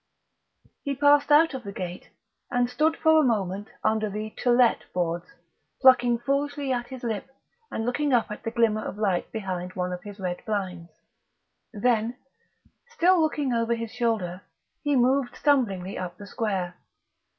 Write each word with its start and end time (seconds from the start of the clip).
He 0.81 0.95
passed 0.95 1.31
out 1.31 1.53
of 1.53 1.63
the 1.63 1.71
gate, 1.71 2.09
and 2.49 2.67
stood 2.67 2.97
for 2.97 3.21
a 3.21 3.23
moment 3.23 3.67
under 3.83 4.09
the 4.09 4.31
"To 4.37 4.49
Let" 4.49 4.91
boards, 4.93 5.27
plucking 5.79 6.21
foolishly 6.21 6.71
at 6.73 6.87
his 6.87 7.03
lip 7.03 7.27
and 7.69 7.85
looking 7.85 8.11
up 8.11 8.31
at 8.31 8.41
the 8.41 8.49
glimmer 8.49 8.83
of 8.83 8.97
light 8.97 9.31
behind 9.31 9.73
one 9.73 9.93
of 9.93 10.01
his 10.01 10.19
red 10.19 10.43
blinds. 10.43 10.89
Then, 11.71 12.15
still 12.89 13.21
looking 13.21 13.53
over 13.53 13.75
his 13.75 13.91
shoulder, 13.91 14.41
he 14.81 14.95
moved 14.95 15.35
stumblingly 15.35 15.99
up 15.99 16.17
the 16.17 16.25
square. 16.25 16.77